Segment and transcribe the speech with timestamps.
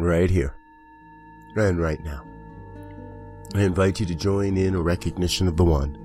[0.00, 0.54] right here
[1.56, 2.24] and right now.
[3.54, 5.98] I invite you to join in a recognition of the One,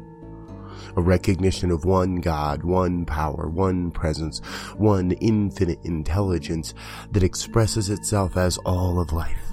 [0.95, 4.39] a recognition of one God, one power, one presence,
[4.77, 6.73] one infinite intelligence
[7.11, 9.52] that expresses itself as all of life.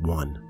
[0.00, 0.42] One.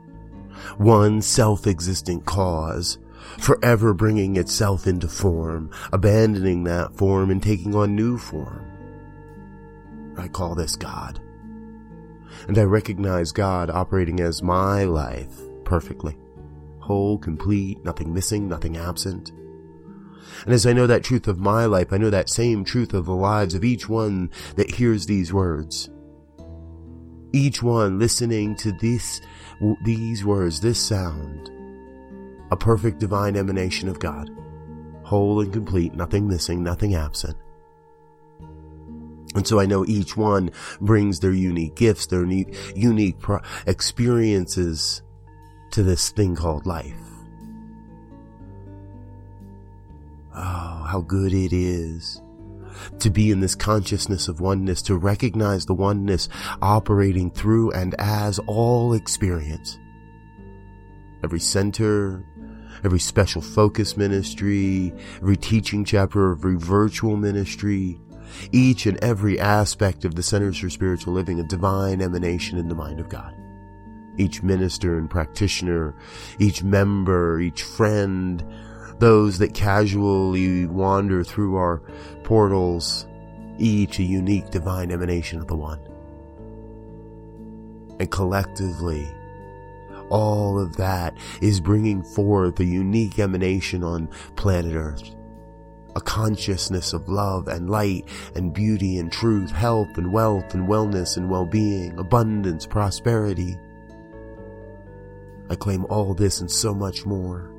[0.78, 2.98] One self-existent cause,
[3.38, 8.64] forever bringing itself into form, abandoning that form and taking on new form.
[10.16, 11.20] I call this God.
[12.48, 16.16] And I recognize God operating as my life perfectly.
[16.80, 19.32] Whole, complete, nothing missing, nothing absent.
[20.44, 23.06] And as I know that truth of my life, I know that same truth of
[23.06, 25.88] the lives of each one that hears these words.
[27.32, 29.20] Each one listening to this,
[29.84, 31.50] these words, this sound,
[32.50, 34.30] a perfect divine emanation of God,
[35.04, 37.36] whole and complete, nothing missing, nothing absent.
[39.36, 43.16] And so I know each one brings their unique gifts, their unique
[43.66, 45.02] experiences
[45.72, 46.96] to this thing called life.
[50.34, 52.22] Oh, how good it is
[52.98, 56.30] to be in this consciousness of oneness, to recognize the oneness
[56.62, 59.78] operating through and as all experience.
[61.22, 62.24] Every center,
[62.84, 67.98] every special focus ministry, every teaching chapter, every virtual ministry,
[68.52, 72.74] each and every aspect of the Centers for Spiritual Living a divine emanation in the
[72.74, 73.34] mind of God.
[74.18, 75.94] Each minister and practitioner,
[76.38, 78.44] each member, each friend,
[78.98, 81.82] those that casually wander through our
[82.24, 83.06] portals,
[83.58, 85.80] each a unique divine emanation of the One.
[88.00, 89.06] And collectively,
[90.08, 95.14] all of that is bringing forth a unique emanation on planet Earth
[95.96, 101.16] a consciousness of love and light and beauty and truth, health and wealth and wellness
[101.16, 103.56] and well-being, abundance, prosperity.
[105.48, 107.50] I claim all this and so much more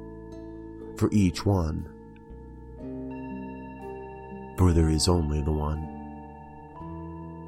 [0.98, 1.90] for each one.
[4.56, 5.96] For there is only the one.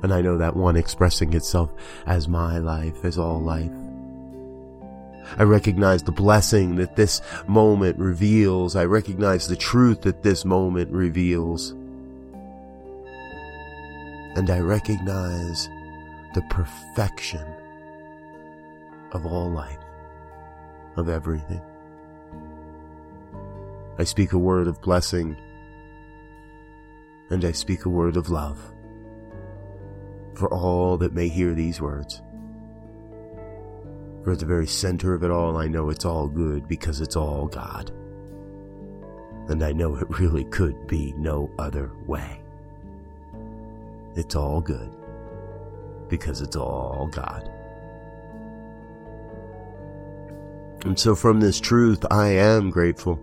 [0.02, 1.72] And I know that one expressing itself
[2.08, 3.79] as my life, as all life.
[5.38, 8.76] I recognize the blessing that this moment reveals.
[8.76, 11.72] I recognize the truth that this moment reveals.
[14.36, 15.70] And I recognize
[16.34, 17.46] the perfection
[19.12, 19.80] of all life,
[20.96, 21.62] of everything.
[23.98, 25.36] I speak a word of blessing
[27.30, 28.60] and I speak a word of love
[30.36, 32.22] for all that may hear these words.
[34.24, 37.16] For at the very center of it all, I know it's all good because it's
[37.16, 37.92] all God.
[39.50, 42.42] And I know it really could be no other way.
[44.16, 44.92] It's all good
[46.10, 47.50] because it's all God.
[50.86, 53.20] And so from this truth, I am grateful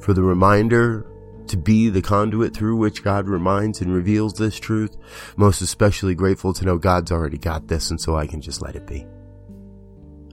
[0.00, 1.06] for the reminder
[1.46, 4.96] to be the conduit through which God reminds and reveals this truth.
[5.36, 8.76] Most especially grateful to know God's already got this and so I can just let
[8.76, 9.06] it be.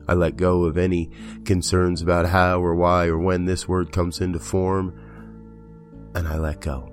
[0.08, 1.12] I let go of any
[1.46, 4.98] concerns about how or why or when this word comes into form,
[6.16, 6.92] and I let go.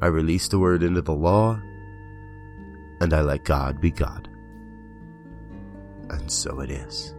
[0.00, 1.60] I release the word into the law,
[3.00, 4.28] and I let God be God.
[6.10, 7.14] And so it is.